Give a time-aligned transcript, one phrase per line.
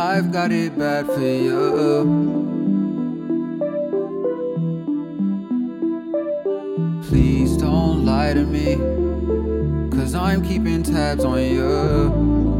[0.00, 2.14] I've got it bad for you.
[7.08, 8.76] Please don't lie to me,
[9.90, 12.57] cause I'm keeping tabs on you.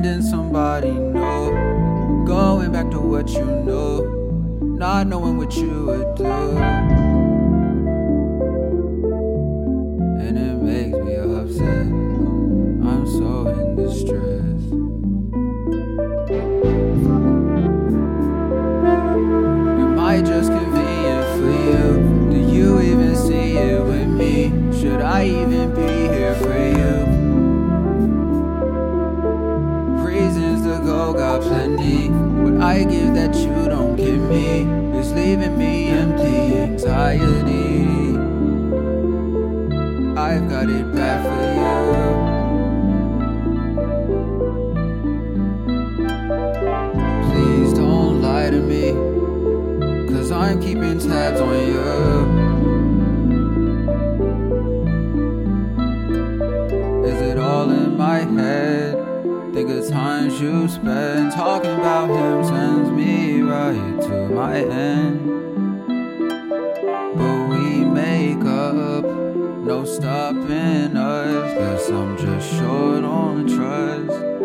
[0.00, 6.24] Finding somebody new, going back to what you knew, not knowing what you would do.
[10.24, 11.86] And it makes me upset.
[12.88, 14.62] I'm so in distress.
[19.82, 22.30] Am I just convenient for you?
[22.30, 24.50] Do you even see it with me?
[24.80, 26.19] Should I even be here
[32.70, 34.60] I give that you don't give me
[34.96, 36.56] is leaving me empty.
[36.56, 37.80] Anxiety.
[40.16, 41.72] I've got it bad for you.
[47.32, 48.92] Please don't lie to me.
[50.08, 52.39] Cause I'm keeping tabs on you.
[60.00, 65.18] Times you spend talking about him sends me right to my end.
[67.18, 69.04] But we make up,
[69.70, 71.52] no stopping us.
[71.58, 74.39] Guess I'm just short on trust.